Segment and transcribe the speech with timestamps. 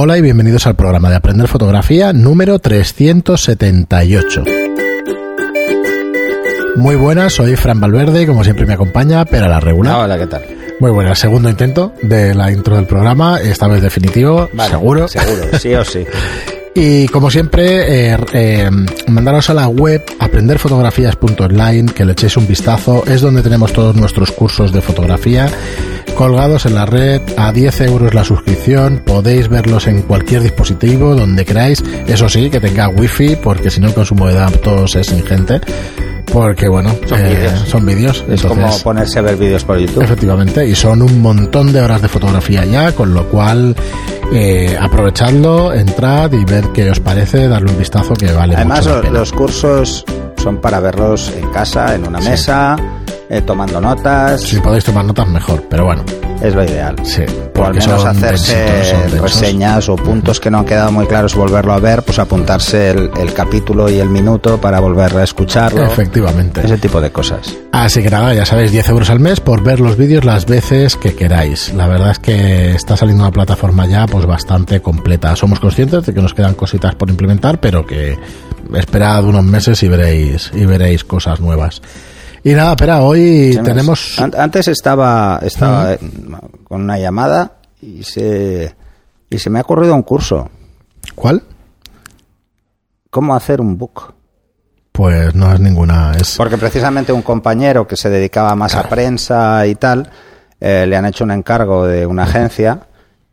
[0.00, 4.44] Hola y bienvenidos al programa de Aprender Fotografía número 378.
[6.76, 10.04] Muy buenas, soy Fran Valverde y como siempre me acompaña Pera la Regular.
[10.04, 10.44] Hola, ¿qué tal?
[10.78, 15.08] Muy buenas, segundo intento de la intro del programa, esta vez definitivo, Vale, seguro.
[15.08, 16.06] Seguro, sí o sí.
[16.80, 18.70] Y como siempre, eh, eh,
[19.08, 23.02] mandaros a la web aprenderfotografías.online, que le echéis un vistazo.
[23.04, 25.50] Es donde tenemos todos nuestros cursos de fotografía
[26.18, 27.22] colgados en la red.
[27.36, 29.02] A 10 euros la suscripción.
[29.06, 31.82] Podéis verlos en cualquier dispositivo, donde queráis.
[32.08, 35.60] Eso sí, que tenga wifi, porque si no el consumo de datos es ingente.
[36.32, 37.60] Porque bueno, Son eh, vídeos.
[37.68, 38.24] son vídeos.
[38.28, 40.02] Es como ponerse a ver vídeos por YouTube.
[40.02, 43.74] Efectivamente, y son un montón de horas de fotografía ya, con lo cual
[44.34, 48.90] eh, aprovechadlo, entrad y ver qué os parece, darle un vistazo que vale Además, mucho
[48.90, 49.18] la lo- pena.
[49.20, 50.04] los cursos
[50.36, 52.76] son para verlos en casa, en una mesa,
[53.30, 54.40] eh, tomando notas.
[54.42, 56.02] Si podéis tomar notas, mejor, pero bueno,
[56.42, 56.94] Es lo ideal.
[57.04, 57.22] sí,
[57.56, 61.78] O al menos hacerse reseñas o puntos que no han quedado muy claros, volverlo a
[61.80, 65.84] ver, pues apuntarse el, el capítulo y el minuto para volver a escucharlo.
[65.84, 66.62] Efectivamente.
[66.64, 67.54] Ese tipo de cosas.
[67.72, 70.96] Así que nada, ya sabéis, 10 euros al mes por ver los vídeos las veces
[70.96, 71.72] que queráis.
[71.74, 75.34] La verdad es que está saliendo una plataforma ya pues bastante completa.
[75.36, 78.16] Somos conscientes de que nos quedan cositas por implementar, pero que
[78.74, 81.82] esperad unos meses y veréis, y veréis cosas nuevas.
[82.44, 84.18] Y nada, espera, hoy tenemos...
[84.18, 85.98] An- Antes estaba, estaba eh,
[86.64, 88.74] con una llamada y se,
[89.28, 90.48] y se me ha ocurrido un curso.
[91.14, 91.42] ¿Cuál?
[93.10, 94.14] ¿Cómo hacer un book?
[94.92, 96.12] Pues no es ninguna.
[96.18, 100.10] Es, Porque precisamente un compañero que se dedicaba más a prensa y tal,
[100.60, 102.80] eh, le han hecho un encargo de una agencia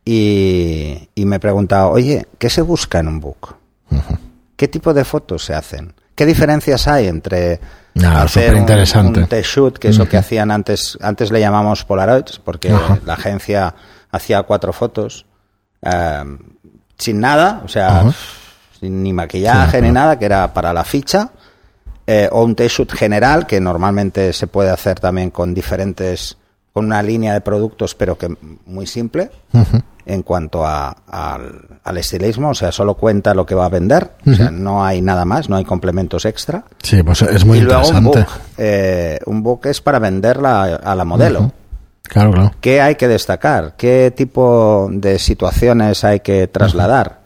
[0.03, 3.55] y, y me preguntaba, oye, ¿qué se busca en un book?
[4.55, 5.93] ¿Qué tipo de fotos se hacen?
[6.15, 7.59] ¿Qué diferencias hay entre
[8.03, 8.65] Ah, hacer un,
[9.07, 13.73] un T-shoot, que es lo que hacían antes, antes le llamamos Polaroids, porque la agencia
[14.11, 15.25] hacía cuatro fotos
[15.81, 16.23] eh,
[16.97, 18.11] sin nada, o sea,
[18.79, 21.29] sin ni maquillaje ni nada, que era para la ficha,
[22.05, 26.37] eh, o un T-shoot general, que normalmente se puede hacer también con diferentes,
[26.73, 28.35] con una línea de productos, pero que
[28.65, 29.31] muy simple.
[30.05, 34.11] En cuanto a- al, al estilismo, o sea, solo cuenta lo que va a vender,
[34.25, 36.63] o sea, no hay nada más, no hay complementos extra.
[36.83, 38.19] Sí, pues es muy y luego un interesante.
[38.19, 41.51] book, eh, un book es para venderla a la modelo.
[42.03, 42.51] Claro, claro.
[42.61, 43.73] ¿Qué hay que destacar?
[43.77, 47.21] ¿Qué tipo de situaciones hay que trasladar?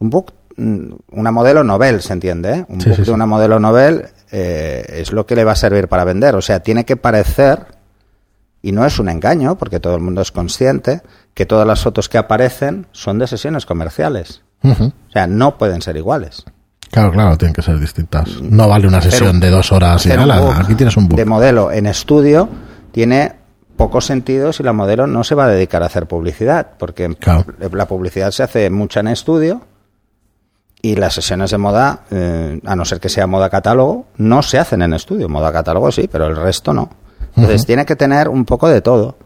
[0.00, 2.52] Un book, mm, una modelo novel, ¿se entiende?
[2.52, 2.64] eh?
[2.68, 3.10] Un Sí, book sí, de sí.
[3.12, 6.34] una modelo novel eh, es lo que le va a servir para vender.
[6.34, 7.64] O sea, tiene que parecer,
[8.66, 11.02] y no es un engaño, porque todo el mundo es consciente,
[11.34, 14.40] que todas las fotos que aparecen son de sesiones comerciales.
[14.62, 16.44] O sea, no pueden ser iguales.
[16.90, 18.40] Claro, claro, tienen que ser distintas.
[18.40, 21.18] No vale una sesión de dos horas y book aquí tienes un book.
[21.18, 22.48] De modelo en estudio
[22.90, 23.34] tiene
[23.76, 27.44] poco sentido si la modelo no se va a dedicar a hacer publicidad, porque Claro.
[27.70, 29.60] la publicidad se hace mucha en estudio
[30.80, 34.58] y las sesiones de moda, eh, a no ser que sea moda catálogo, no se
[34.58, 35.28] hacen en estudio.
[35.28, 37.03] Moda catálogo sí, pero el resto no.
[37.36, 39.16] Entonces tiene que tener un poco de todo.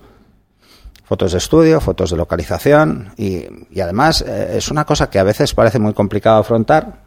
[1.05, 5.23] Fotos de estudio, fotos de localización y, y además eh, es una cosa que a
[5.23, 7.01] veces parece muy complicado afrontar,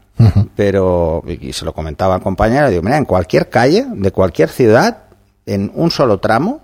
[0.56, 5.04] pero, y se lo comentaba al compañero, digo, mira, en cualquier calle, de cualquier ciudad,
[5.46, 6.62] en un solo tramo,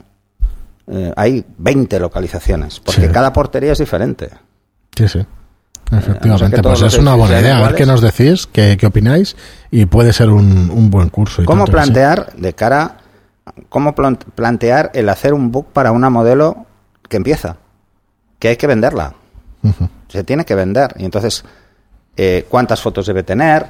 [0.87, 3.11] eh, hay 20 localizaciones, porque Sí.
[3.13, 4.29] cada portería es diferente.
[4.95, 5.19] Sí, sí.
[5.91, 7.59] Efectivamente, todos pues es una buena idea.
[7.59, 9.35] A ver qué nos decís, qué, qué opináis
[9.71, 11.41] y puede ser un, un buen curso.
[11.41, 12.97] y ¿Cómo plantear de cara,
[13.69, 16.65] cómo plan- plantear el hacer un book para una modelo
[17.09, 17.57] que empieza?
[18.39, 19.13] Que hay que venderla.
[20.07, 20.93] Se tiene que vender.
[20.97, 21.43] Y entonces,
[22.15, 23.65] eh, ¿cuántas fotos debe tener?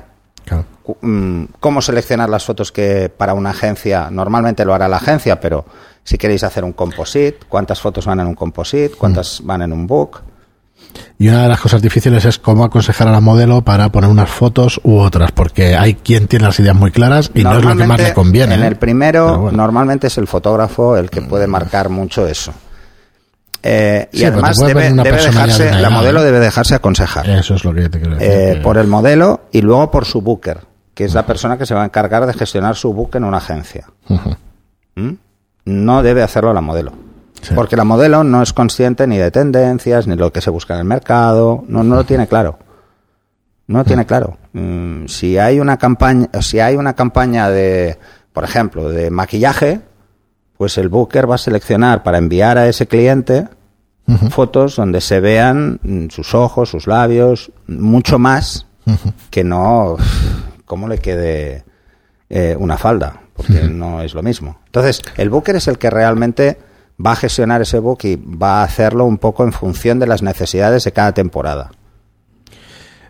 [0.46, 0.66] Claro.
[1.02, 5.66] Mm, cómo seleccionar las fotos que para una agencia, normalmente lo hará la agencia, pero
[6.04, 9.88] si queréis hacer un composite, cuántas fotos van en un composite, cuántas van en un
[9.88, 10.22] book.
[11.20, 14.30] Y una de las cosas difíciles es cómo aconsejar a la modelo para poner unas
[14.30, 17.76] fotos u otras, porque hay quien tiene las ideas muy claras y no es lo
[17.76, 18.56] que más le conviene.
[18.56, 18.68] En ¿eh?
[18.68, 19.58] el primero, bueno.
[19.58, 22.54] Normalmente es el fotógrafo el que puede marcar mucho eso.
[23.64, 26.26] Eh, y Sí, además debe, dejarse, la modelo ¿eh?
[26.26, 27.28] debe dejarse aconsejar.
[27.30, 28.30] Eso es lo que te quiero decir.
[28.32, 30.60] Eh, que- por el modelo y luego por su booker,
[30.94, 33.38] que es la persona que se va a encargar de gestionar su book en una
[33.38, 33.88] agencia.
[34.96, 35.12] ¿Mm?
[35.66, 36.94] No debe hacerlo la modelo.
[37.42, 37.54] Sí.
[37.56, 40.82] Porque la modelo no es consciente ni de tendencias, ni lo que se busca en
[40.82, 42.60] el mercado, no, no lo tiene claro.
[43.68, 44.38] No lo tiene claro.
[44.54, 48.00] Mm, si hay una campaña, si hay una campaña de,
[48.34, 49.82] por ejemplo, de maquillaje,
[50.58, 53.48] pues el booker va a seleccionar para enviar a ese cliente
[54.30, 58.66] fotos donde se vean mm, sus ojos, sus labios, mucho más
[59.30, 59.98] que no
[60.66, 61.66] cómo le quede
[62.30, 64.60] eh, una falda, porque no es lo mismo.
[64.66, 66.58] Entonces, el booker es el que realmente
[67.06, 70.22] va a gestionar ese book y va a hacerlo un poco en función de las
[70.22, 71.70] necesidades de cada temporada.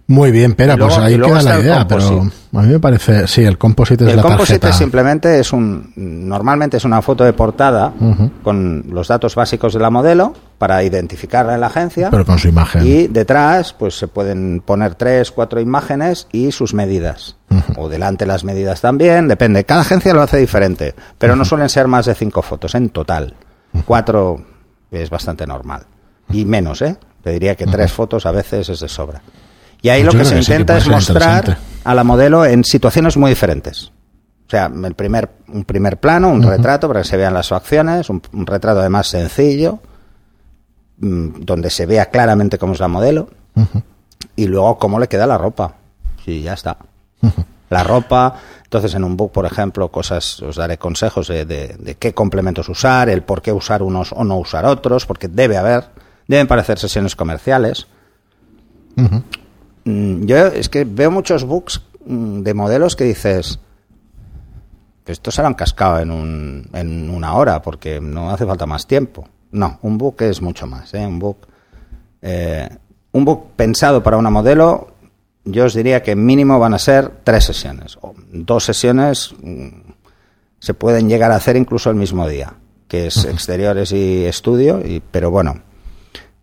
[0.10, 2.22] Muy bien, pero Y luego- pues ahí queda la idea, pero
[2.54, 4.78] a mí me parece, sí, el composite es El la composite tarjeta.
[4.78, 7.92] simplemente es un, normalmente es una foto de portada
[8.42, 12.10] con los datos básicos de la modelo para identificarla en la agencia.
[12.10, 12.88] Pero con su imagen.
[12.88, 17.36] Y detrás, pues se pueden poner tres, cuatro imágenes y sus medidas.
[17.76, 19.66] O delante las medidas también, depende.
[19.66, 23.34] Cada agencia lo hace diferente, pero no suelen ser más de cinco fotos en total.
[23.86, 24.44] Cuatro
[24.92, 25.86] es bastante normal.
[26.32, 26.98] Y menos, ¿eh?
[27.24, 29.22] Te diría que tres fotos a veces es de sobra.
[29.82, 33.30] Y ahí lo que se que intenta es mostrar a la modelo en situaciones muy
[33.30, 33.92] diferentes.
[34.48, 38.10] O sea, el primer, un primer plano, un retrato para que se vean las facciones,
[38.10, 39.80] un, un retrato además sencillo,
[41.00, 43.30] mm, donde se vea claramente cómo es la modelo,
[44.38, 45.76] y luego cómo le queda la ropa.
[46.24, 46.78] Sí, ya está.
[47.70, 51.96] La ropa, entonces en un book, por ejemplo, cosas, os daré consejos de, de- de
[51.96, 55.90] qué complementos usar, el por qué usar unos o no usar otros, porque debe haber,
[56.28, 57.88] deben parecer sesiones comerciales.
[59.84, 63.60] Mm, Yo es que veo muchos books mm, de modelos que dices,
[65.06, 68.66] que esto se lo han cascado en, un, en una hora porque no hace falta
[68.66, 69.28] más tiempo.
[69.52, 70.94] No, un book es mucho más.
[70.94, 71.06] ¿eh?
[71.06, 71.48] Un book,
[72.22, 72.68] eh,
[73.14, 74.96] un book pensado para una modelo,
[75.52, 77.98] yo os diría que mínimo van a ser tres sesiones.
[78.02, 79.68] O dos sesiones mm,
[80.60, 82.54] se pueden llegar a hacer incluso el mismo día,
[82.88, 85.62] que es exteriores y estudio, y, pero bueno.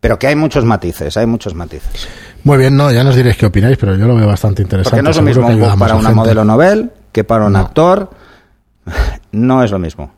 [0.01, 2.09] Pero que hay muchos matices, hay muchos matices.
[2.43, 4.91] Muy bien, no, ya nos diréis qué opináis, pero yo lo veo bastante interesante.
[4.91, 7.61] Porque no es lo mismo para una modelo novel que para un No.
[7.61, 8.11] actor.
[9.35, 10.13] No es lo mismo.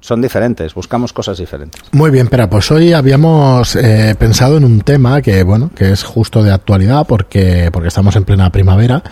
[0.00, 1.80] Son diferentes, buscamos cosas diferentes.
[1.92, 6.04] Muy bien, pero pues hoy habíamos eh, pensado en un tema que, bueno, que es
[6.04, 9.02] justo de actualidad porque, porque estamos en plena primavera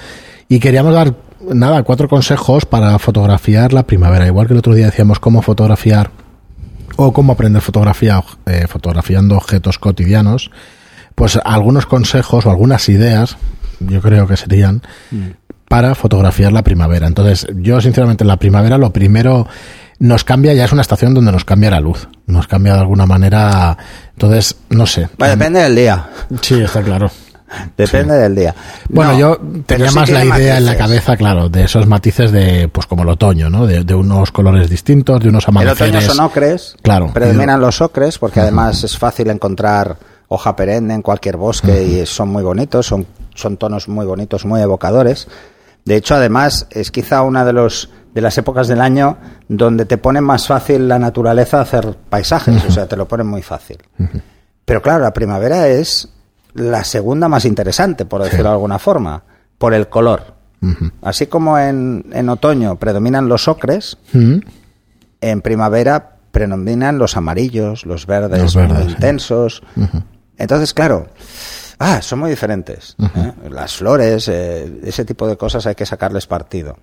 [0.49, 1.15] y queríamos dar,
[1.53, 4.27] nada, cuatro consejos para fotografiar la primavera.
[4.27, 6.11] Igual que el otro día decíamos cómo fotografiar
[6.97, 10.51] o cómo aprender fotografía eh, fotografiando objetos cotidianos,
[11.15, 13.37] pues algunos consejos o algunas ideas,
[13.81, 14.83] yo creo que serían
[15.71, 17.07] para fotografiar la primavera.
[17.07, 19.47] Entonces, yo sinceramente en la primavera lo primero
[20.01, 23.07] nos cambia, ya es una estación donde nos cambia la luz, nos cambia de alguna
[23.07, 23.79] manera,
[24.15, 25.09] entonces, no sé.
[25.17, 26.09] Bueno, depende del día.
[26.41, 27.09] Sí, está claro.
[27.77, 28.53] Depende del día.
[28.89, 32.33] Bueno, No, yo tenía sí más la idea en la cabeza, claro, de esos matices
[32.33, 33.65] de, pues como el otoño, ¿no?
[33.67, 35.95] De, de unos colores distintos, de unos El amaneceres.
[35.95, 37.13] otoño son ocres, Claro.
[37.13, 42.29] predominan los ocres porque además es fácil encontrar hoja perenne en cualquier bosque y son
[42.31, 43.07] muy bonitos, son,
[43.37, 45.29] son tonos muy bonitos, muy evocadores.
[45.85, 49.19] De hecho, además, es quizá una de los de las épocas del año
[49.49, 53.41] donde te pone más fácil la naturaleza hacer paisajes, o sea, te lo ponen muy
[53.43, 53.79] fácil.
[54.65, 56.09] Pero claro, la primavera es
[56.55, 59.23] la segunda más interesante, por decirlo de alguna forma,
[59.59, 60.35] por el color.
[61.03, 68.41] Así como en, en otoño predominan los ocres, en primavera predominan los amarillos, los verdes,
[68.43, 68.93] Los verdes, muy sí.
[68.93, 69.63] intensos.
[70.37, 71.07] Entonces, claro,
[71.81, 72.95] ah, son muy diferentes.
[73.03, 73.33] ¿eh?
[73.51, 76.77] Las flores, eh, ese tipo de cosas hay que sacarles partido.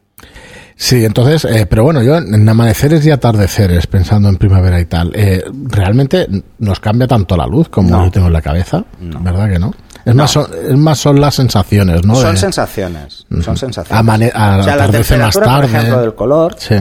[0.75, 5.11] Sí, entonces, eh, pero bueno, yo en amaneceres y atardeceres, pensando en primavera y tal,
[5.15, 6.27] eh, realmente
[6.59, 8.05] nos cambia tanto la luz como No.
[8.05, 9.19] yo tengo en la cabeza, No.
[9.21, 9.73] ¿verdad que no?
[10.05, 10.23] Es, No.
[10.23, 12.13] Más son, es más son las sensaciones, ¿no?
[12.15, 13.91] son De- sensaciones, son sensaciones.
[14.03, 15.65] Amane- a- o sea, la más temperatura, por tarde.
[15.77, 16.75] ejemplo, del color Sí.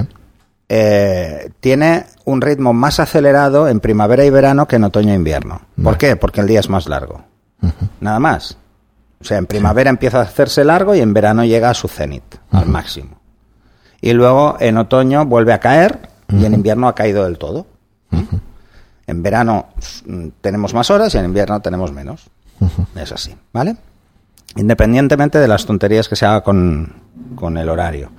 [0.69, 5.63] eh, tiene un ritmo más acelerado en primavera y verano que en otoño e invierno.
[5.83, 6.17] ¿Por qué?
[6.17, 7.25] Porque el día es más largo.
[8.01, 8.57] Nada más.
[9.21, 12.23] O sea, en primavera empieza a hacerse largo y en verano llega a su cenit,
[12.53, 13.17] al máximo.
[14.01, 17.67] Y luego en otoño vuelve a caer y en invierno ha caído del todo.
[19.07, 19.69] En verano
[20.05, 22.25] mm, tenemos más horas y en invierno tenemos menos.
[22.95, 23.77] Es así, ¿vale?
[24.57, 26.93] Independientemente de las tonterías que se haga con,
[27.35, 28.11] con el horario.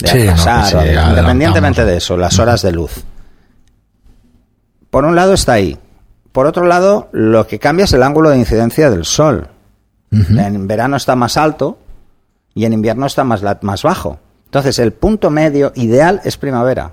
[0.00, 1.10] De Sí, atrasar, de- adelantamos.
[1.10, 3.04] independientemente de eso, las horas de luz.
[4.90, 5.78] Por un lado está ahí.
[6.32, 9.48] Por otro lado, lo que cambia es el ángulo de incidencia del sol.
[10.10, 11.78] En verano está más alto
[12.54, 14.18] y en invierno está más, más bajo.
[14.46, 16.92] Entonces, el punto medio ideal es primavera.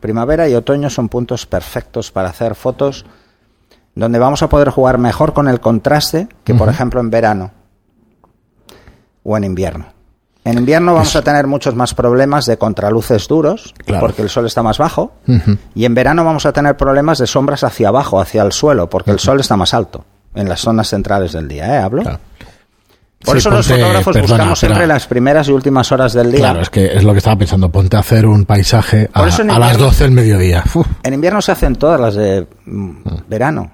[0.00, 3.04] Primavera y otoño son puntos perfectos para hacer fotos
[3.94, 7.50] donde vamos a poder jugar mejor con el contraste que, por ejemplo, en verano
[9.22, 9.86] o en invierno.
[10.44, 14.00] En invierno vamos a tener muchos más problemas de contraluces duros, Claro.
[14.06, 15.12] porque el sol está más bajo,
[15.74, 19.10] y en verano vamos a tener problemas de sombras hacia abajo, hacia el suelo, porque
[19.10, 20.04] el sol está más alto
[20.34, 21.78] en las zonas centrales del día, ¿eh?
[21.78, 22.02] Hablo.
[22.02, 22.18] Claro.
[23.22, 26.40] Por Sí, eso los fotógrafos perdona, buscamos siempre las primeras y últimas horas del día.
[26.40, 27.68] Claro, es que es lo que estaba pensando.
[27.70, 30.64] Ponte a hacer un paisaje a, a las invierno- 12 del mediodía.
[30.74, 30.86] Uf.
[31.02, 32.92] En invierno se hacen todas las de mm,
[33.28, 33.72] verano,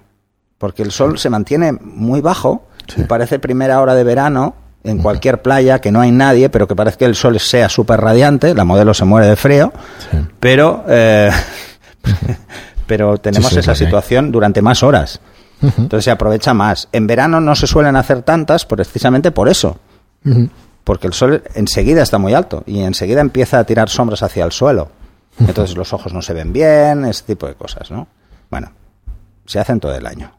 [0.59, 4.57] porque el sol se mantiene muy bajo y parece primera hora de verano
[4.87, 8.01] en cualquier playa que no hay nadie, pero que parece que el sol sea súper
[8.01, 9.73] radiante, la modelo se muere de frío,
[10.11, 10.19] Sí.
[10.41, 11.31] pero, eh,
[12.87, 15.21] pero tenemos Sí, sí, es esa situación durante más horas.
[15.63, 16.89] Entonces se aprovecha más.
[16.93, 19.79] En verano no se suelen hacer tantas precisamente por eso.
[20.85, 24.53] porque el sol enseguida está muy alto y enseguida empieza a tirar sombras hacia el
[24.53, 24.91] suelo.
[25.41, 28.07] Entonces los ojos no se ven bien, ese tipo de cosas, ¿no?
[28.51, 28.71] Bueno,
[29.47, 30.33] se hacen todo el año.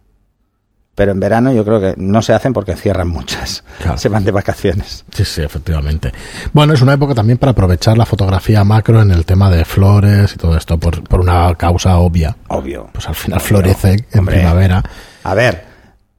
[0.98, 3.64] Pero en verano yo creo que no se hacen porque cierran muchas.
[3.84, 4.00] Claro.
[4.00, 5.06] Se van de vacaciones.
[5.14, 6.12] Sí, sí, efectivamente.
[6.54, 10.34] Bueno, es una época también para aprovechar la fotografía macro en el tema de flores
[10.34, 12.36] y todo esto, por, por una causa obvia.
[12.48, 12.90] Obvio.
[12.94, 13.48] Pues al final Obvio.
[13.48, 14.38] florece en Hombre.
[14.38, 14.82] primavera.
[15.24, 15.66] A ver,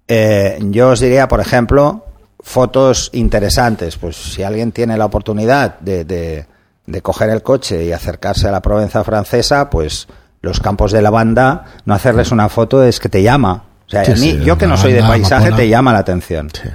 [0.06, 2.04] eh, yo os diría, por ejemplo,
[2.38, 3.97] fotos interesantes.
[3.97, 6.47] Pues si alguien tiene la oportunidad de, de-
[6.87, 10.06] de coger el coche y acercarse a la Provenza francesa, pues
[10.40, 13.64] los campos de lavanda, no hacerles una foto es que te llama.
[13.88, 16.00] O sea, Sí, a mí, sí, yo que no soy de paisaje, te llama la
[16.00, 16.50] atención.
[16.52, 16.68] Sí.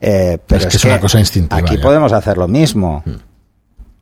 [0.00, 1.82] Eh, pero Es que es una cosa instintiva Aquí ya.
[1.82, 3.04] podemos hacer lo mismo.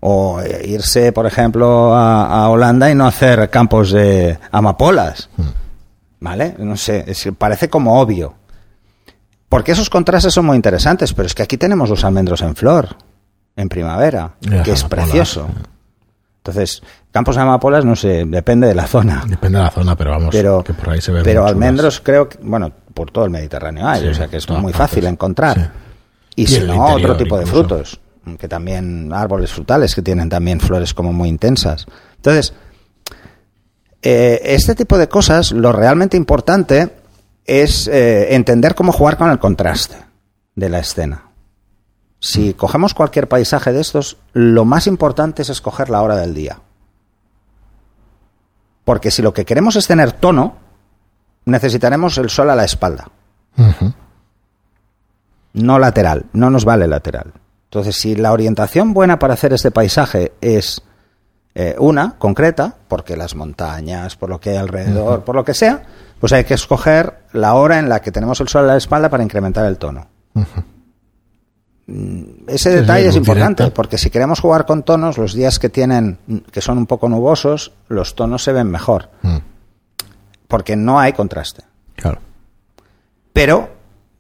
[0.00, 5.28] O eh, irse, por ejemplo, a, a Holanda y no hacer campos de amapolas.
[6.20, 6.54] ¿Vale?
[6.58, 8.34] No sé, es parece como obvio.
[9.48, 12.96] Porque esos contrastes son muy interesantes, pero es que aquí tenemos los almendros en flor,
[13.56, 14.84] en primavera, que es amapolas.
[14.84, 15.48] precioso.
[16.38, 16.82] Entonces,
[17.18, 19.24] campos de amapolas, no sé, depende de la zona.
[19.26, 22.28] Depende de la zona, pero vamos, Pero, que por ahí se ven pero almendros creo
[22.28, 24.76] que, bueno, por todo el Mediterráneo hay, Sí, o sea que es muy partes.
[24.76, 25.56] fácil encontrar.
[25.56, 25.62] Sí.
[26.36, 27.98] Y, Y si no, interior otro tipo de frutos,
[28.38, 31.86] que también árboles frutales que tienen también flores como muy intensas.
[32.16, 32.54] Entonces,
[34.02, 36.88] eh, este tipo de cosas, lo realmente importante
[37.44, 39.96] es eh, entender cómo jugar con el contraste
[40.54, 41.24] de la escena.
[42.20, 46.60] Si cogemos cualquier paisaje de estos, lo más importante es escoger la hora del día.
[48.88, 50.56] Porque si lo que queremos es tener tono,
[51.44, 53.10] necesitaremos el sol a la espalda,
[55.52, 57.34] no lateral, no nos vale lateral.
[57.64, 60.80] Entonces, si la orientación buena para hacer este paisaje es
[61.54, 65.82] eh, una, concreta, porque las montañas, por lo que hay alrededor, por lo que sea,
[66.18, 69.10] pues hay que escoger la hora en la que tenemos el sol a la espalda
[69.10, 70.06] para incrementar el tono.
[72.46, 75.70] Ese Sí, detalle sí, es importante, porque si queremos jugar con tonos, los días que
[75.70, 76.18] tienen,
[76.52, 79.36] que son un poco nubosos, los tonos se ven mejor, Mm,
[80.46, 81.62] porque no hay contraste.
[81.96, 82.20] Claro.
[83.32, 83.70] Pero,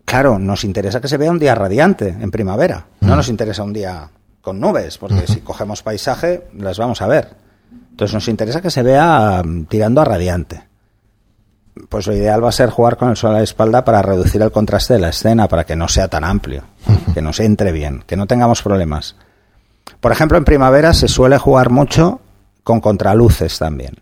[0.04, 2.86] claro, nos interesa que se vea un día radiante en primavera.
[3.00, 4.08] No nos interesa un día
[4.40, 7.36] con nubes, porque si cogemos paisaje, las vamos a ver.
[7.90, 10.66] Entonces nos interesa que se vea mm, tirando a radiante.
[11.88, 14.40] Pues lo ideal va a ser jugar con el sol a la espalda para reducir
[14.42, 16.64] el contraste de la escena, para que no sea tan amplio,
[17.14, 19.16] que nos entre bien, que no tengamos problemas.
[20.00, 22.20] Por ejemplo, en primavera se suele jugar mucho
[22.62, 23.94] con contraluces también.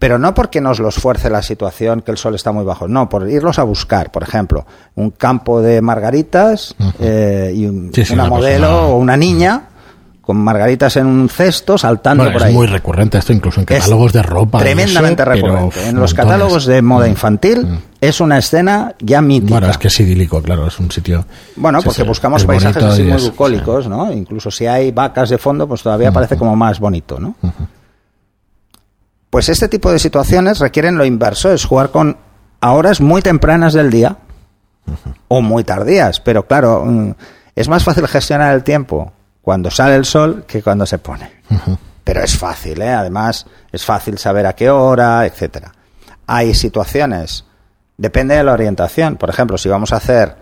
[0.00, 2.88] Pero no porque nos los fuerce la situación, que el sol está muy bajo.
[2.88, 4.10] No, por irlos a buscar.
[4.10, 9.16] Por ejemplo, un campo de margaritas eh, y un- Sí, sí, una modelo o una
[9.16, 9.68] niña
[10.20, 12.54] con margaritas en un cesto saltando Bueno, por es ahí.
[12.54, 14.58] muy recurrente esto, incluso en Es catálogos de ropa.
[14.58, 15.80] Tremendamente eso, recurrente.
[15.80, 16.14] En los montones.
[16.14, 19.52] catálogos de moda infantil es una escena ya mítica.
[19.54, 21.24] Bueno, es que es idílico, claro, es un sitio.
[21.56, 24.12] Bueno, sí, porque sí, buscamos es paisajes así muy es- bucólicos, ¿no?
[24.12, 27.34] Incluso si hay vacas de fondo, pues todavía parece como más bonito, ¿no?
[29.30, 32.16] Pues este tipo de situaciones requieren lo inverso, es jugar con
[32.60, 34.16] a horas muy tempranas del día
[35.28, 37.14] o muy tardías, pero claro, mm,
[37.56, 41.30] es más fácil gestionar el tiempo cuando sale el sol que cuando se pone.
[42.04, 42.92] Pero es fácil, ¿eh?
[42.92, 45.72] Además, es fácil saber a qué hora, etcétera.
[46.26, 47.44] Hay situaciones,
[47.96, 49.16] depende de la orientación.
[49.16, 50.36] Por ejemplo, si vamos a hacer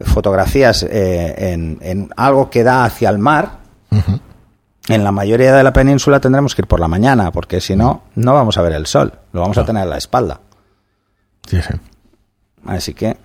[0.00, 3.58] fotografías eh, en, en algo que da hacia el mar,
[4.88, 8.04] en la mayoría de la península tendremos que ir por la mañana, porque si no,
[8.14, 10.40] no vamos a ver el sol, lo vamos a tener a la espalda.
[11.48, 11.74] Sí, sí.
[12.66, 13.16] Así que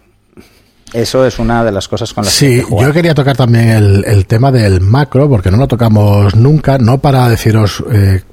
[0.94, 2.88] eso es una de las cosas con las Sí, que jugar.
[2.88, 6.98] yo quería tocar también el, el tema del macro, porque no lo tocamos nunca, no
[7.00, 8.24] para deciros, eh,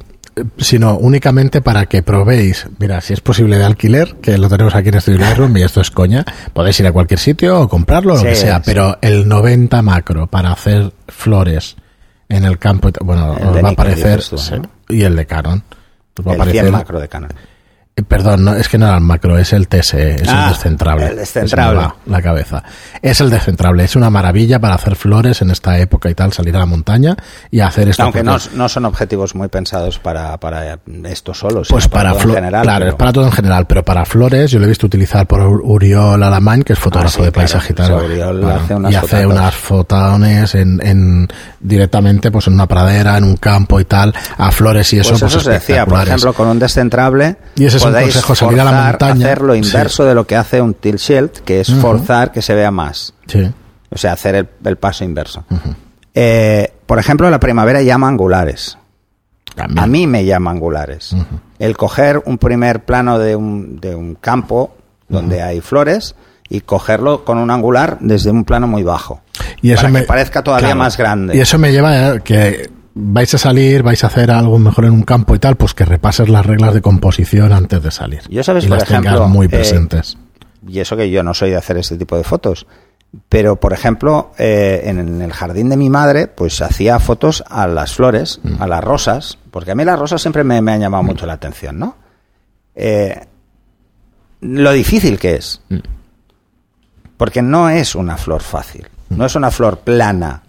[0.59, 2.67] sino únicamente para que probéis.
[2.79, 5.81] Mira, si es posible de alquiler, que lo tenemos aquí en Studio Lightroom y esto
[5.81, 8.63] es coña, podéis ir a cualquier sitio o comprarlo, lo Sí, que sea, sí.
[8.67, 11.77] pero el 90 macro para hacer flores
[12.29, 14.21] en el campo, bueno, El os va a aparecer,
[14.89, 15.63] y el de Canon.
[16.19, 17.31] Os va a el 100 aparecer macro de Canon.
[18.01, 20.53] Eh, Perdón, no, es que no era el macro, es el TSE, es Ah, el
[20.55, 21.07] descentrable.
[21.09, 21.89] el descentrable.
[22.07, 22.63] La cabeza.
[23.03, 26.55] Es el descentrable, es una maravilla para hacer flores en esta época y tal, salir
[26.57, 27.17] a la montaña
[27.51, 28.03] y hacer esto.
[28.03, 32.23] Aunque no, no son objetivos muy pensados para, para esto solo, Pues sino para, todo
[32.29, 32.63] en general.
[32.63, 35.27] claro, pero- es para todo en general, pero para flores yo lo he visto utilizar
[35.27, 37.49] por Ur- Uriol Alamán, que es fotógrafo Ah, sí, de claro.
[37.49, 38.51] paisaje y tal.
[38.61, 41.29] Hace unas y hace unas fotones en, en-
[41.61, 45.11] directamente pues en una pradera, en un campo y tal, a flores y eso.
[45.11, 48.61] Pues pues eso se decía, por ejemplo, con un descentrable Y ese podéis consejo, salir
[48.61, 49.27] a la forzar, montaña.
[49.27, 49.61] hacer lo Sí.
[49.61, 53.15] inverso de lo que hace un tilt shield, que es forzar que se vea más.
[53.27, 53.51] Sí.
[53.91, 55.45] O sea, hacer el, el paso inverso.
[56.15, 58.77] Eh, por ejemplo, la primavera llama angulares.
[59.55, 59.79] También.
[59.79, 61.15] A mí me llama angulares.
[61.59, 64.75] El coger un primer plano de un, de un campo
[65.09, 66.15] donde hay flores
[66.49, 69.21] y cogerlo con un angular desde un plano muy bajo.
[69.61, 70.79] Y eso para me- que parezca todavía claro.
[70.79, 71.37] más grande.
[71.37, 74.93] Y eso me lleva a que vais a salir, vais a hacer algo mejor en
[74.93, 78.23] un campo y tal, pues que repases las reglas de composición antes de salir.
[78.29, 78.65] Yo, ¿sabes?
[78.65, 80.17] y Por las tengas muy eh, presentes.
[80.67, 82.67] y eso que yo no soy de hacer este tipo de fotos.
[83.29, 87.93] Pero, por ejemplo, eh, en el jardín de mi madre, pues hacía fotos a las
[87.95, 88.63] flores, Mm.
[88.63, 91.33] a las rosas, porque a mí las rosas siempre me, me han llamado mucho la
[91.33, 91.97] atención, ¿no?
[92.77, 93.21] Eh,
[94.43, 95.61] lo difícil que es.
[95.71, 95.79] Mm.
[97.17, 100.43] Porque no es una flor fácil, no es una flor plana,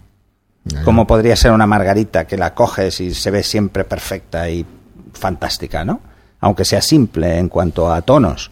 [0.84, 4.64] como podría ser una margarita que la coges y se ve siempre perfecta y
[5.12, 6.00] fantástica, ¿no?
[6.40, 8.50] Aunque sea simple en cuanto a tonos.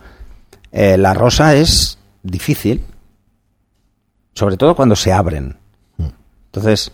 [0.73, 2.85] Eh, la rosa es difícil,
[4.35, 5.57] sobre todo cuando se abren.
[6.47, 6.93] Entonces,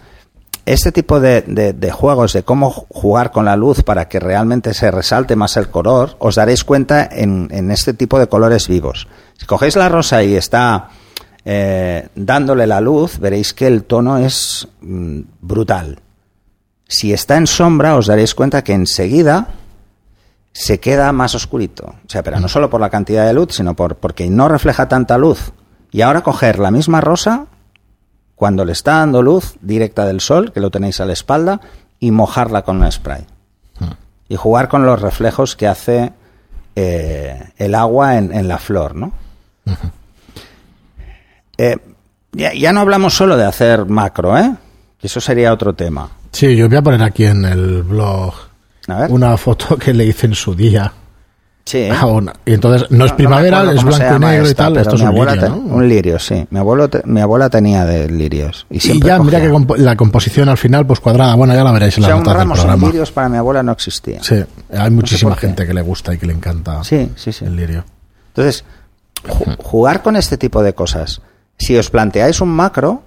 [0.66, 4.75] este tipo de, de- de juegos, de cómo jugar con la luz para que realmente
[4.75, 9.06] se resalte más el color, os daréis cuenta en, en este tipo de colores vivos.
[9.38, 10.88] Si cogéis la rosa y está
[11.48, 16.00] eh, dándole la luz, veréis que el tono es mm, brutal.
[16.88, 19.50] Si está en sombra, os daréis cuenta que enseguida
[20.50, 21.84] se queda más oscurito.
[22.04, 24.88] O sea, pero no solo por la cantidad de luz, sino por, porque no refleja
[24.88, 25.52] tanta luz.
[25.92, 27.46] Y ahora coger la misma rosa,
[28.34, 31.60] cuando le está dando luz directa del sol, que lo tenéis a la espalda,
[32.00, 33.24] y mojarla con un spray.
[34.28, 36.12] Y jugar con los reflejos que hace
[36.74, 39.12] eh, el agua en, en la flor, ¿no?
[41.58, 41.76] Eh,
[42.32, 44.52] ya, ya no hablamos solo de hacer macro, ¿eh?
[45.02, 46.08] Eso sería otro tema.
[46.32, 48.34] Sí, yo voy a poner aquí en el blog
[48.88, 49.10] A ver.
[49.12, 50.92] una foto que le hice en su día.
[51.68, 51.88] Sí.
[51.88, 54.76] a una- y entonces no es primavera, es blanco y negro y tal.
[54.76, 55.54] Esto es un lirio.
[55.56, 56.46] Un lirio, sí.
[56.50, 58.66] Mi, abuelo te- mi abuela tenía de lirios.
[58.70, 59.50] Y, Y siempre mira que
[59.82, 61.34] la composición al final, pues cuadrada.
[61.34, 62.86] Bueno, ya la veréis en O las sea, un notas del programa.
[62.86, 64.22] lirios para mi abuela no existía.
[64.22, 64.44] Sí,
[64.78, 67.44] hay muchísima gente que le gusta y que le encanta Sí, sí, sí.
[67.44, 67.84] el lirio.
[68.28, 68.64] Entonces,
[69.26, 71.20] ju- jugar con este tipo de cosas.
[71.58, 73.02] Si os planteáis un macro,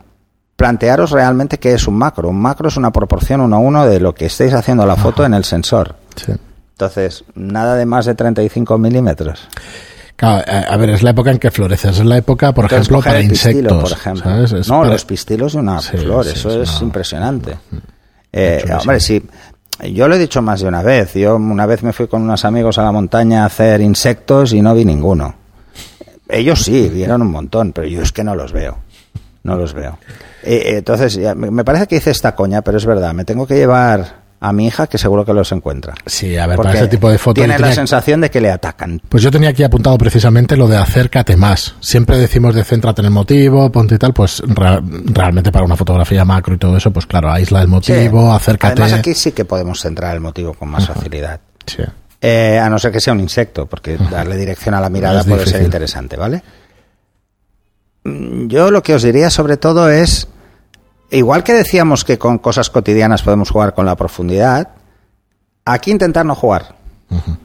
[0.55, 2.29] plantearos realmente qué es un macro.
[2.29, 5.23] Un macro es una proporción uno a uno de lo que estéis haciendo la foto
[5.25, 5.95] en el sensor.
[6.15, 6.33] Sí.
[6.71, 9.47] Entonces, nada de más de 35 milímetros.
[10.15, 11.99] Claro, eh, a ver, es la época en que floreces.
[11.99, 13.81] Es la época, por Entonces, ejemplo, para pistilo, insectos.
[13.81, 14.31] por ejemplo.
[14.67, 17.57] no, para- los pistilos de una Sí, flor, sí, eso es impresionante.
[18.33, 19.23] Eh, hombre, sí,
[19.93, 21.13] yo lo he dicho más de una vez.
[21.13, 24.61] Yo una vez me fui con unos amigos a la montaña a hacer insectos y
[24.61, 25.35] no vi ninguno.
[26.29, 28.77] Ellos sí, vieron un montón, pero yo es que no los veo.
[29.43, 29.97] No los veo.
[30.43, 33.13] Eh, eh, entonces, ya, me parece que hice esta coña, pero es verdad.
[33.13, 35.95] Me tengo que llevar a mi hija que seguro que los encuentra.
[36.05, 37.43] Sí, a ver, Porque para ese tipo de fotos.
[37.43, 39.01] Tiene la sensación de que le atacan.
[39.09, 41.75] Pues yo tenía aquí apuntado precisamente lo de acércate más.
[41.79, 46.23] Siempre decimos de céntrate en el motivo, ponte y tal, pues realmente para una fotografía
[46.25, 48.35] macro y todo eso, pues claro, aísla el motivo, Sí.
[48.35, 48.81] acércate.
[48.81, 51.39] Además, aquí sí que podemos centrar el motivo con más facilidad.
[51.65, 51.83] Sí.
[52.21, 55.45] Eh, a no ser que sea un insecto, porque darle dirección a la mirada puede
[55.45, 56.43] ser interesante, ¿vale?
[58.03, 60.27] Mm, Yo lo que os diría sobre todo es,
[61.11, 64.69] igual que decíamos que con cosas cotidianas podemos jugar con la profundidad,
[65.65, 66.75] aquí intentar no jugar.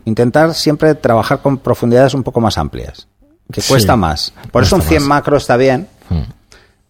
[0.05, 3.09] Intentar siempre trabajar con profundidades un poco más amplias,
[3.51, 4.33] que Sí, cuesta más.
[4.53, 5.09] Por eso un cuesta 100 más.
[5.09, 6.21] macro está bien, Mm.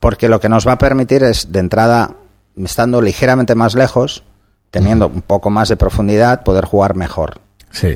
[0.01, 2.13] porque lo que nos va a permitir es, de entrada,
[2.57, 4.25] estando ligeramente más lejos,
[4.73, 7.41] teniendo un poco más de profundidad, poder jugar mejor.
[7.75, 7.89] Sí.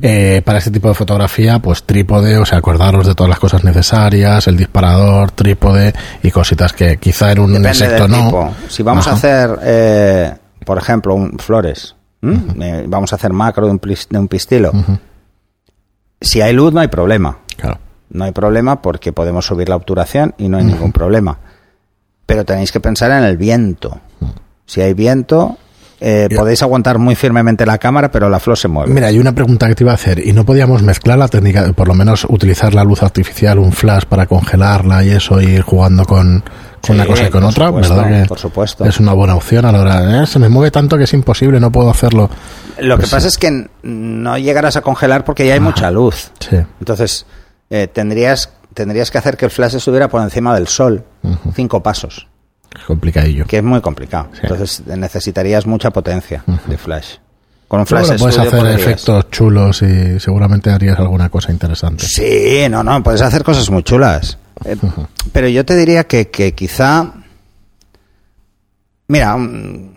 [0.00, 3.64] Eh, para este tipo de fotografía, pues trípode, o sea, acordaros de todas las cosas
[3.64, 5.92] necesarias, el disparador, trípode
[6.22, 8.24] y cositas que quizá en un Depende insecto del no.
[8.26, 8.54] tipo.
[8.68, 11.96] Si vamos a hacer, eh, por ejemplo, un, flores.
[12.22, 14.72] Eh, vamos a hacer macro de un, de un pistilo.
[16.20, 17.38] Si hay luz no hay problema.
[17.56, 17.78] Claro.
[18.10, 21.38] No hay problema porque podemos subir la obturación y no hay ningún problema.
[22.24, 24.00] Pero tenéis que pensar en el viento.
[24.64, 25.58] Si hay viento,
[26.06, 28.92] eh, podéis aguantar muy firmemente la cámara, pero la flor se mueve.
[28.92, 30.18] Mira, hay una pregunta que te iba a hacer.
[30.18, 34.04] ¿Y no podíamos mezclar la técnica, por lo menos utilizar la luz artificial, un flash
[34.04, 37.68] para congelarla y eso, y ir jugando con, con Sí, una cosa y con otra?
[37.68, 38.84] supuesto, ¿Verdad que por supuesto.
[38.84, 40.22] es una buena opción a la hora?
[40.22, 40.26] ¿eh?
[40.26, 42.28] Se me mueve tanto que es imposible, no puedo hacerlo.
[42.80, 46.32] Lo que Pues pasa es que no llegarás a congelar porque ya hay mucha luz.
[46.38, 46.56] Sí.
[46.80, 47.24] Entonces,
[47.70, 51.02] eh, tendrías, tendrías que hacer que el flash estuviera por encima del sol,
[51.54, 52.26] cinco pasos,
[52.86, 53.46] complicadillo.
[53.46, 54.28] que es muy complicado.
[54.32, 54.40] Sí.
[54.42, 57.16] Entonces, necesitarías mucha potencia de flash.
[57.68, 58.80] Con un flash bueno, puedes hacer podrías.
[58.80, 62.04] efectos chulos y seguramente harías alguna cosa interesante.
[62.06, 64.38] Sí, no, no, puedes hacer cosas muy chulas.
[64.64, 64.76] Eh,
[65.32, 67.12] pero yo te diría que, que quizá.
[69.08, 69.90] Mira, mm,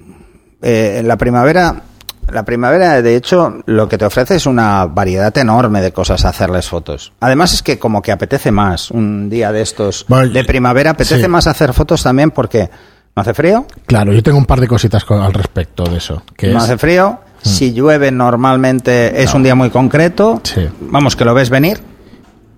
[0.61, 1.83] eh, en la primavera.
[2.31, 6.29] La primavera, de hecho, lo que te ofrece es una variedad enorme de cosas a
[6.29, 7.13] hacerles fotos.
[7.21, 11.21] Además es que como que apetece más un día de estos Bueno, de primavera, apetece
[11.21, 11.27] sí.
[11.27, 12.69] más hacer fotos también porque
[13.15, 16.21] no hace frío, Claro, yo tengo un par de cositas co- al respecto de eso.
[16.35, 20.67] Que no es, hace frío, si llueve normalmente es un día muy concreto, Sí.
[20.81, 21.79] vamos que lo ves venir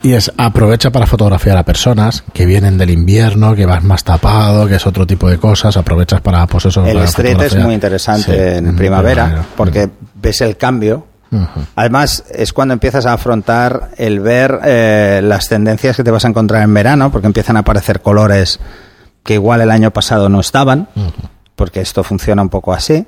[0.02, 4.66] Y es aprovecha para fotografiar a personas que vienen del invierno, que vas más tapado,
[4.66, 5.76] que es otro tipo de cosas.
[5.76, 6.86] Aprovechas para, pues eso.
[6.86, 11.06] El street es muy interesante Sí, en primavera porque ves el cambio.
[11.76, 16.30] Además, es cuando empiezas a afrontar el ver eh, las tendencias que te vas a
[16.30, 18.60] encontrar en verano, porque empiezan a aparecer colores
[19.24, 20.88] que igual el año pasado no estaban,
[21.56, 23.06] porque esto funciona un poco así.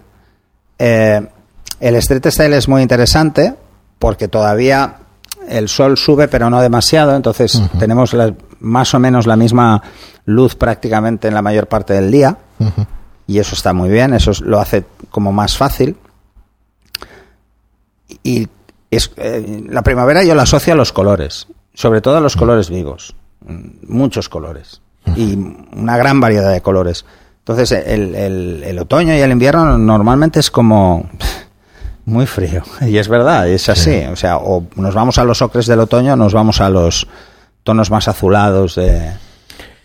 [0.77, 1.27] Eh,
[1.79, 3.55] el street style es muy interesante
[3.97, 4.97] porque todavía
[5.47, 9.81] el sol sube, pero no demasiado, entonces tenemos la- más o menos la misma
[10.25, 12.37] luz prácticamente en la mayor parte del día.
[13.27, 15.95] Y eso está muy bien, eso es- lo hace como más fácil.
[18.23, 18.47] Y
[18.89, 22.69] es, eh, la primavera yo la asocio a los colores, sobre todo a los colores
[22.69, 24.81] vivos, mm, muchos colores
[25.15, 25.33] y
[25.73, 27.05] una gran variedad de colores.
[27.39, 31.09] Entonces el, el- el otoño y el invierno normalmente es como
[32.11, 34.03] muy frío y es verdad, es así.
[34.11, 37.07] O sea, o nos vamos a los ocres del otoño o nos vamos a los
[37.63, 39.11] tonos más azulados de-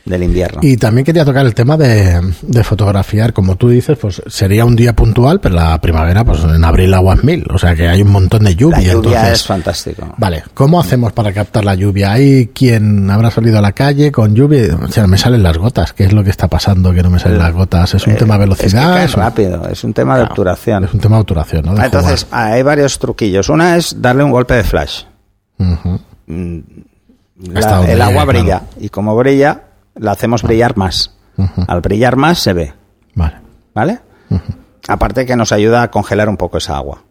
[0.06, 0.60] del invierno.
[0.62, 4.76] Y también quería tocar el tema de, de fotografiar, como tú dices, pues sería un
[4.76, 8.10] día puntual, pero la primavera, pues en abril aguas mil, o sea que hay un
[8.12, 8.78] montón de la lluvia.
[8.78, 10.14] lluvia entonces, es fantástico.
[10.16, 12.12] Vale, ¿cómo hacemos para captar la lluvia?
[12.12, 14.76] ¿Hay quien habrá salido a la calle con lluvia?
[14.82, 15.92] O sea, me salen las gotas.
[15.92, 17.92] ¿Qué es lo que está pasando que no me salen las gotas?
[17.94, 19.02] ¿Es un Eh, tema de Es que velocidad?
[19.04, 20.84] ¿Es rápido, es un tema de obturación.
[20.84, 21.74] Es un tema de obturación, ¿no?
[21.74, 23.48] De Entonces, hay varios truquillos.
[23.48, 25.02] Una es darle un golpe de flash.
[25.58, 26.58] Mm,
[27.52, 29.62] la- el agua brilla y como brilla,
[29.98, 31.12] la hacemos brillar más.
[31.68, 32.72] Al brillar más se ve,
[33.14, 33.36] Vale.
[33.74, 34.00] ¿vale?
[34.88, 37.02] Aparte que nos ayuda a congelar un poco esa agua.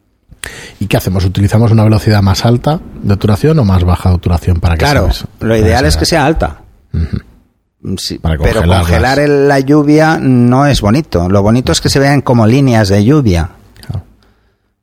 [0.79, 1.25] ¿Y qué hacemos?
[1.25, 5.09] ¿Utilizamos una velocidad más alta de obturación o más baja de obturación para que Claro,
[5.39, 6.61] lo ideal es que sea alta.
[6.91, 11.29] Mm, sí, Para pero congelar el- la lluvia no es bonito.
[11.29, 13.49] Lo bonito es que se vean como líneas de lluvia.
[13.79, 14.03] Claro.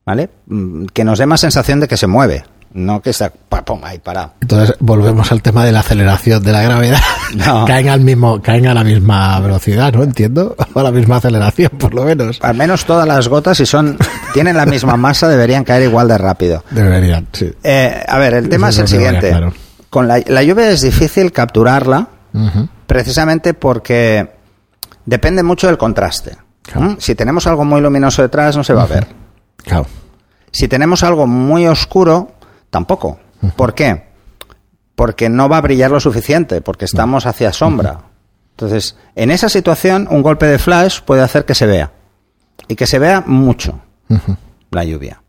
[0.07, 0.31] ¿Vale?
[0.47, 2.45] Mm, Que nos dé más sensación de que se mueve.
[2.75, 4.33] No que está pa, pum, ahí parado.
[4.41, 7.01] Entonces volvemos al tema de la aceleración de la gravedad.
[7.35, 7.65] No.
[7.67, 10.03] caen al mismo, caen a la misma velocidad, ¿no?
[10.03, 10.55] Entiendo.
[10.75, 12.39] O a la misma aceleración, por lo menos.
[12.43, 13.97] Al menos todas las gotas, si son
[14.35, 16.63] tienen la misma masa, deberían caer igual de rápido.
[16.71, 17.51] Deberían, sí.
[17.63, 19.31] Eh, a ver, el tema es el siguiente.
[19.31, 19.53] claro.
[19.89, 22.09] Con la, la lluvia es difícil capturarla
[22.87, 24.29] precisamente porque
[25.07, 26.37] depende mucho del contraste.
[26.63, 26.83] Claro.
[26.93, 26.97] ¿Mm?
[26.99, 29.07] Si tenemos algo muy luminoso detrás, no se va a ver.
[29.57, 29.87] Claro.
[30.51, 32.33] Si tenemos algo muy oscuro,
[32.73, 33.21] tampoco.
[33.55, 34.03] ¿Por qué?
[34.97, 38.01] Porque no va a brillar lo suficiente, porque estamos hacia sombra.
[38.53, 41.93] Entonces, en esa situación, un golpe de flash puede hacer que se vea.
[42.69, 43.81] Y que se vea mucho
[44.71, 45.23] la lluvia.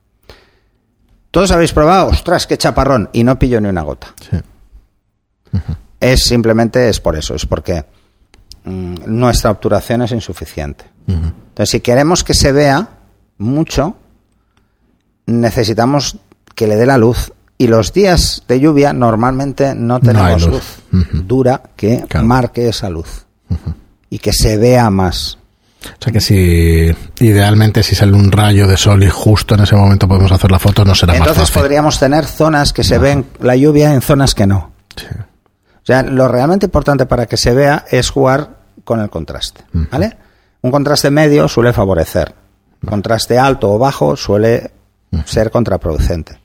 [1.31, 4.13] Todos habéis probado, ostras, qué chaparrón, y no pillo ni una gota.
[4.29, 4.37] Sí.
[5.99, 7.85] Es simplemente es por eso, es porque
[8.63, 10.85] mm, nuestra obturación es insuficiente.
[11.07, 12.87] Entonces, si queremos que se vea
[13.37, 13.97] mucho,
[15.25, 16.17] necesitamos
[16.55, 17.31] que le dé la luz.
[17.57, 20.63] Y los días de lluvia normalmente no tenemos luz,
[21.13, 22.25] dura que Claro.
[22.25, 23.25] marque esa luz
[24.09, 25.37] y que se vea más.
[25.85, 29.75] O sea que si idealmente si sale un rayo de sol y justo en ese
[29.75, 31.61] momento podemos hacer la foto, no será Entonces más fácil.
[31.61, 34.71] podríamos tener zonas que se ven la lluvia en zonas que no.
[34.95, 35.05] Sí.
[35.11, 39.61] O sea, lo realmente importante para que se vea es jugar con el contraste,
[39.91, 40.17] ¿vale?
[40.61, 42.33] Un contraste medio suele favorecer.
[42.85, 44.71] Contraste alto o bajo suele
[45.25, 46.39] ser contraproducente.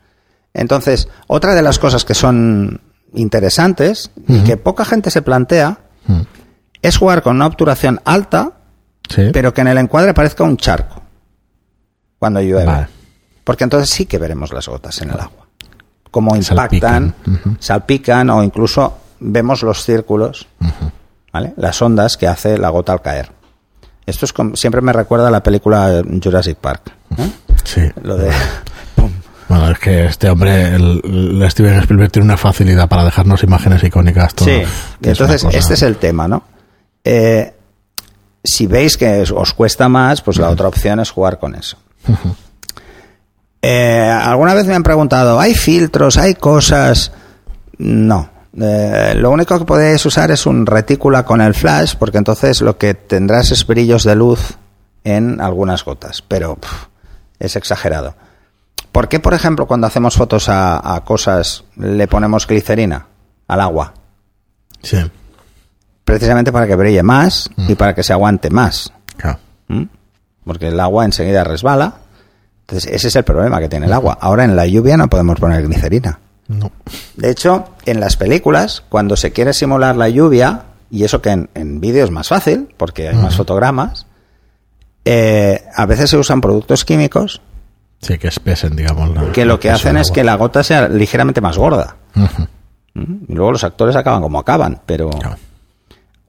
[0.59, 2.81] Entonces, otra de las cosas que son
[3.15, 5.79] interesantes y que poca gente se plantea
[6.83, 8.53] es jugar con una obturación alta,
[9.09, 9.31] Sí.
[9.33, 11.01] pero que en el encuadre parezca un charco
[12.19, 12.67] cuando llueve.
[12.67, 12.89] Vale.
[13.45, 15.47] Porque entonces sí que veremos las gotas en el agua.
[16.11, 17.15] Como Salpican.
[17.25, 20.47] impactan, salpican o incluso vemos los círculos,
[21.33, 21.55] ¿vale?
[21.57, 23.31] las ondas que hace la gota al caer.
[24.07, 26.93] Esto es como- siempre me recuerda a la película Jurassic Park.
[27.17, 27.31] ¿eh?
[27.65, 27.83] Sí.
[28.03, 28.31] Lo de.
[29.49, 31.01] Bueno, es que este hombre, el,
[31.43, 34.33] el Steven Spielberg, tiene una facilidad para dejarnos imágenes icónicas.
[34.37, 34.69] Sí, es
[35.03, 36.43] entonces este es el tema, ¿no?
[37.03, 37.55] Eh,
[38.45, 41.79] si veis que os- os cuesta más, pues la otra opción es jugar con eso.
[43.63, 47.13] Eh, Alguna vez me han preguntado, ¿hay filtros, hay cosas?
[47.79, 48.31] No.
[48.61, 52.77] Eh, lo único que podéis usar es un retícula con el flash, porque entonces lo
[52.79, 54.57] que tendrás es brillos de luz
[55.05, 56.87] en algunas gotas, pero pff,
[57.39, 58.15] es exagerado.
[58.99, 63.07] ¿Por qué, por ejemplo, cuando hacemos fotos a, a cosas le ponemos glicerina
[63.47, 63.95] al agua?
[64.83, 64.97] Sí,
[66.05, 68.93] precisamente para que brille más y para que se aguante más.
[69.17, 69.39] claro.
[69.69, 69.87] ¿m?
[70.43, 71.95] Porque el agua enseguida resbala.
[72.63, 74.19] Entonces, ese es el problema que tiene el agua.
[74.21, 76.19] Ahora en la lluvia no podemos poner glicerina.
[76.49, 76.73] No.
[77.15, 81.51] De hecho, en las películas, cuando se quiere simular la lluvia, y eso que en,
[81.55, 84.09] en vídeo es más fácil, porque hay más fotogramas,
[85.05, 87.41] eh, a veces se usan productos químicos
[88.01, 89.11] Sí, que espesen, digamos.
[89.15, 91.97] la- que lo que hacen es que la gota sea ligeramente más gorda.
[92.95, 95.11] Y luego los actores acaban como acaban, pero...
[95.11, 95.37] Claro.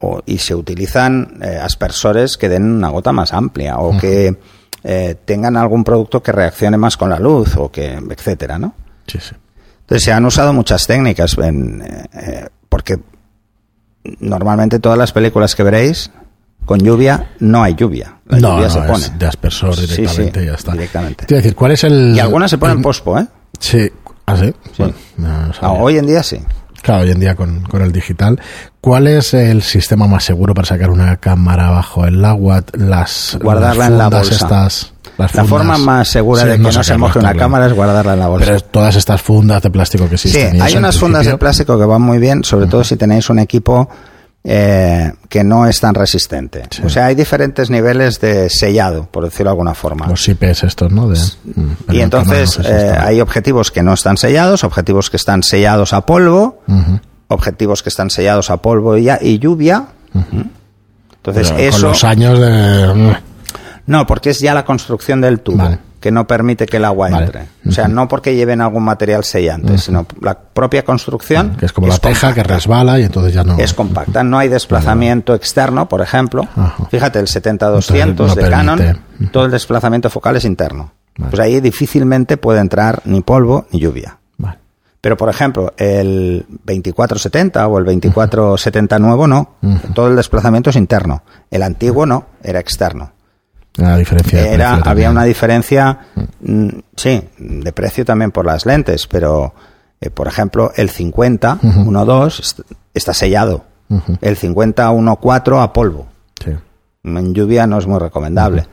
[0.00, 4.34] o- y se utilizan eh, aspersores que den una gota más amplia o que
[4.82, 8.72] eh, tengan algún producto que reaccione más con la luz o que etcétera, ¿no?
[9.06, 9.34] Sí, sí.
[9.82, 11.82] Entonces se han usado muchas técnicas en,
[12.14, 12.98] eh, porque
[14.20, 16.10] normalmente todas las películas que veréis
[16.64, 18.98] con lluvia no hay lluvia, la no, lluvia no, se pone.
[19.04, 20.72] es de aspersor Sí, sí, directamente y ya está.
[20.72, 21.24] directamente.
[21.28, 22.14] A decir, ¿cuál es el...?
[22.16, 23.26] Y algunas se ponen el- pospo, ¿eh?
[23.58, 23.90] Sí.
[24.26, 24.46] ¿Ah, sí?
[24.46, 24.72] Sí.
[24.78, 26.38] Bueno, no, no Ah, hoy en día sí.
[26.82, 28.40] Claro, hoy en día con, con el digital.
[28.80, 32.62] ¿Cuál es el sistema más seguro para sacar una cámara bajo el agua?
[32.72, 34.32] Las, Guardarla las en la bolsa.
[34.34, 37.38] Estas, las La forma más segura Sí, de que no, se moje una claro.
[37.38, 38.46] cámara es guardarla en la bolsa.
[38.46, 40.56] Pero todas estas fundas de plástico que Sí, existen.
[40.56, 43.40] y hay unas fundas de plástico que van muy bien, sobre todo si tenéis un
[43.40, 43.90] equipo
[44.44, 46.62] eh, que no es tan resistente.
[46.70, 46.82] Sí.
[46.84, 50.06] O sea, hay diferentes niveles de sellado, por decirlo de alguna forma.
[50.06, 51.08] Los IPs estos, ¿no?
[51.08, 55.42] De, mm, y entonces no eh, hay objetivos que no están sellados, objetivos que están
[55.42, 56.62] sellados a polvo,
[57.28, 59.88] objetivos que están sellados a polvo y, a- y lluvia.
[60.14, 63.16] Entonces Pero eso Con los años de...
[63.86, 65.78] no, porque es ya la construcción del tubo Vale.
[66.00, 67.26] Que no permite que el agua Vale.
[67.26, 67.46] entre.
[67.68, 71.86] O sea, no porque lleven algún material sellante, sino la propia construcción Que es como
[71.86, 72.54] la teja que compacta.
[72.54, 73.58] resbala y entonces ya no...
[73.58, 76.48] Es compacta, no hay desplazamiento externo, por ejemplo.
[76.90, 78.98] Fíjate, el 70-200 Entonces, de no Canon,
[79.30, 80.92] todo el desplazamiento focal es interno.
[81.18, 81.30] Vale.
[81.30, 84.18] Pues ahí difícilmente puede entrar ni polvo ni lluvia.
[84.38, 84.58] Vale.
[85.02, 89.54] Pero, por ejemplo, el 2470 o el 2470 nuevo no.
[89.94, 91.22] Todo el desplazamiento es interno.
[91.50, 93.12] El antiguo no, era externo.
[93.80, 95.10] La diferencia de Era, precio había también.
[95.10, 95.98] una diferencia,
[96.40, 99.54] mm, sí, de precio también por las lentes, pero,
[100.00, 102.60] eh, por ejemplo, el 50, 1.2 est-
[102.94, 103.64] está sellado.
[103.88, 104.18] Ujú.
[104.20, 106.06] El 50, 1.4 a polvo.
[106.44, 106.52] Sí.
[107.04, 108.66] En lluvia no es muy recomendable.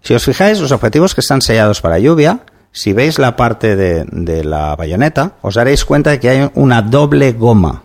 [0.00, 2.40] Si os fijáis, los objetivos que están sellados para lluvia,
[2.72, 6.82] si veis la parte de, de la bayoneta, os daréis cuenta de que hay una
[6.82, 7.82] doble goma.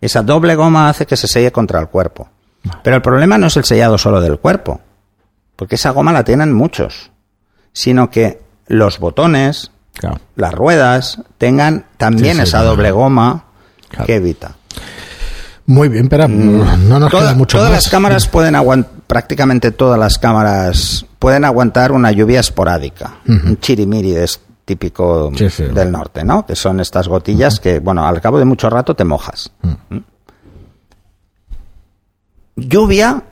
[0.00, 2.28] Esa doble goma hace que se selle contra el cuerpo.
[2.82, 4.80] Pero el problema no es el sellado solo del cuerpo,
[5.62, 7.12] porque esa goma la tienen muchos,
[7.72, 10.18] sino que los botones, Claro.
[10.34, 12.70] las ruedas, tengan también Sí, sí, esa claro.
[12.70, 13.44] doble goma
[13.88, 14.06] Claro.
[14.06, 14.56] que evita.
[15.66, 17.10] Muy bien, pero no nos Mm.
[17.12, 17.84] Toda- queda mucho todas más.
[17.84, 24.16] las cámaras pueden aguantar, prácticamente todas las cámaras pueden aguantar una lluvia esporádica, un chirimiri
[24.16, 25.62] es típico Sí, sí.
[25.66, 26.44] del norte, ¿no?
[26.44, 29.52] Que son estas gotillas que, bueno, al cabo de mucho rato te mojas.
[29.62, 29.96] ¿Mm?
[32.56, 33.22] Lluvia,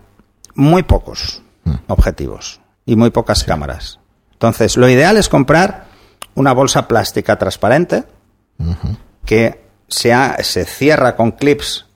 [0.54, 1.42] muy pocos
[1.88, 3.98] objetivos y muy pocas cámaras.
[4.32, 5.84] Entonces, lo ideal es comprar
[6.34, 8.04] una bolsa plástica transparente
[9.24, 11.86] que sea- se cierra con clips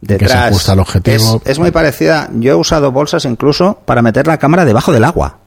[0.00, 0.30] detrás.
[0.32, 1.40] Que se ajusta al objetivo.
[1.44, 2.28] Es, es muy parecida.
[2.34, 5.38] Yo he usado bolsas incluso para meter la cámara debajo del agua.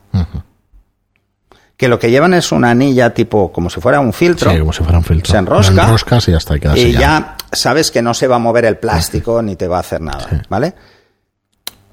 [1.78, 4.52] Que lo que llevan es una anilla tipo como si fuera un filtro.
[4.52, 5.32] Sí, como si fuera un filtro.
[5.32, 5.84] Se enrosca.
[5.84, 6.32] Enroscas y.
[6.78, 9.80] Y, ya sabes que no se va a mover el plástico ni te va a
[9.80, 10.36] hacer nada, Sí.
[10.47, 10.76] ¿vale?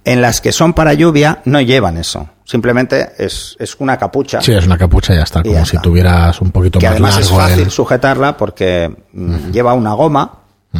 [0.05, 2.29] En las que son para lluvia no llevan eso.
[2.45, 4.41] Simplemente es, es una capucha.
[4.41, 5.41] Sí, es una capucha y ya está.
[5.41, 5.83] Y Como ya si está.
[5.83, 9.93] tuvieras un poquito que más además es largo fácil el- sujetarla porque mm, lleva una
[9.93, 10.33] goma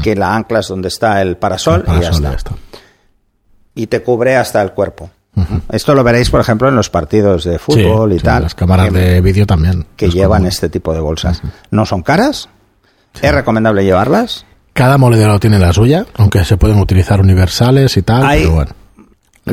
[0.03, 2.53] que la anclas donde está el parasol, el parasol, y ya ya está.
[3.75, 5.11] y te cubre hasta el cuerpo.
[5.71, 8.43] Esto lo veréis, por ejemplo, en los partidos de fútbol Sí, y sí, tal.
[8.43, 9.87] Las cámaras que, de vídeo también.
[9.97, 11.43] que Es llevan este tipo de bolsas.
[11.71, 12.49] No son caras.
[13.23, 14.45] Es recomendable llevarlas.
[14.73, 18.71] Cada modelo tiene la suya, aunque se pueden utilizar universales y tal, Hay- pero bueno.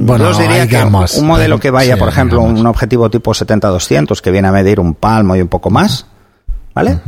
[0.01, 3.09] Bueno, Yo os diría que un modelo hay- que vaya, sí, por ejemplo, un objetivo
[3.09, 6.05] tipo 70-200 que viene a medir un palmo y un poco más,
[6.73, 6.99] ¿vale?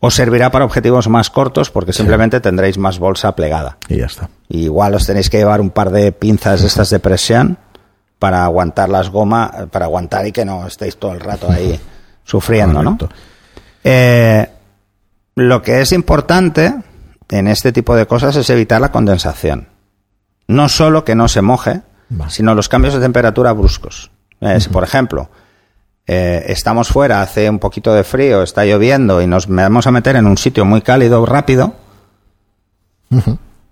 [0.00, 3.78] Os servirá para objetivos más cortos porque simplemente tendréis más bolsa plegada.
[3.88, 4.28] Y ya está.
[4.48, 7.56] Y igual os tenéis que llevar un par de pinzas de estas de presión
[8.18, 11.78] para aguantar las gomas, para aguantar y que no estéis todo el rato ahí
[12.24, 12.98] sufriendo, ¿no?
[13.84, 14.48] Eh,
[15.36, 16.74] lo que es importante
[17.30, 19.68] en este tipo de cosas es evitar la condensación.
[20.48, 21.80] No solo que no se moje,
[22.14, 22.30] Vale.
[22.30, 24.10] sino los cambios de temperatura bruscos.
[24.40, 25.30] Eh, Por ejemplo,
[26.06, 30.16] eh, estamos fuera, hace un poquito de frío, está lloviendo y nos vamos a meter
[30.16, 31.74] en un sitio muy cálido rápido,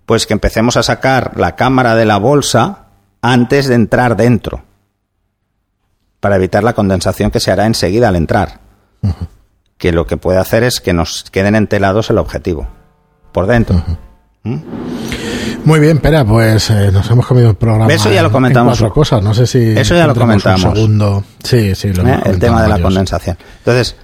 [0.05, 2.85] pues que empecemos a sacar la cámara de la bolsa
[3.21, 4.63] antes de entrar dentro,
[6.19, 8.59] para evitar la condensación que se hará enseguida al entrar.
[9.77, 12.67] Que lo que puede hacer es que nos queden entelados el objetivo,
[13.31, 13.83] por dentro.
[15.63, 17.93] Muy bien, espera, pues eh, nos hemos comido el programa.
[17.93, 18.73] Eso ya lo en- comentamos.
[18.79, 19.59] En cuatro cosas, no sé si.
[19.77, 20.61] Eso ya lo comentamos.
[20.61, 21.23] segundo.
[21.43, 22.19] Sí, sí, lo ¿eh?
[22.25, 23.37] el tema de la condensación.
[23.59, 23.95] Entonces,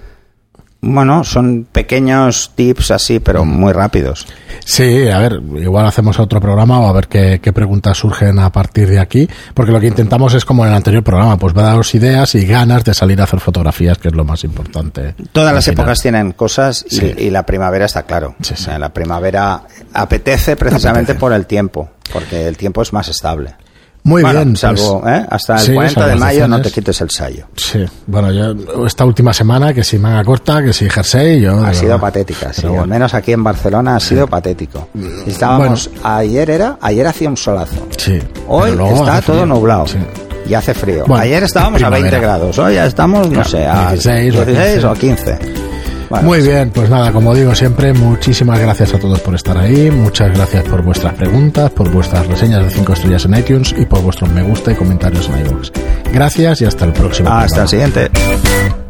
[0.93, 4.27] bueno, son pequeños tips así, pero muy rápidos.
[4.65, 8.51] Sí, a ver, igual hacemos otro programa o a ver qué, qué, preguntas surgen a
[8.51, 11.61] partir de aquí, porque lo que intentamos es como en el anterior programa, pues va
[11.61, 15.15] a daros ideas y ganas de salir a hacer fotografías, que es lo más importante.
[15.31, 17.13] Todas las épocas tienen cosas y, sí.
[17.17, 18.35] y, la primavera está claro.
[18.41, 18.63] Sí, sí.
[18.63, 21.19] O sea, la primavera apetece precisamente apetece.
[21.19, 23.55] por el tiempo, porque el tiempo es más estable.
[24.07, 24.55] Muy bueno, bien.
[24.55, 25.25] Salvo, pues, ¿eh?
[25.29, 27.45] Hasta el sí, 40 de mayo no te quites el sayo.
[27.57, 31.61] Sí, bueno, yo esta última semana, que si manga corta, que si jersey, yo...
[31.63, 32.65] Ha sido patética, sí.
[32.65, 32.83] Bueno.
[32.83, 34.31] Al menos aquí en Barcelona ha sido sí.
[34.31, 34.87] patético.
[35.25, 36.09] Estábamos, bueno.
[36.09, 37.85] ayer era, ayer hacía un solazo.
[37.97, 38.17] Sí.
[38.47, 39.85] Hoy está todo nublado.
[39.87, 39.97] Sí.
[40.47, 41.03] Y hace frío.
[41.05, 44.93] Bueno, Ayer estábamos a 20 grados, hoy ya estamos, no sé, a 16, 16 o
[44.93, 45.39] 15.
[46.09, 49.91] Bueno, Muy bien, pues nada, como digo siempre, muchísimas gracias a todos por estar ahí,
[49.91, 54.01] muchas gracias por vuestras preguntas, por vuestras reseñas de 5 estrellas en iTunes y por
[54.01, 55.71] vuestros me gusta y comentarios en iVoox.
[56.13, 57.29] Gracias y hasta el próximo.
[57.29, 57.63] Hasta programa.
[57.63, 58.86] el siguiente.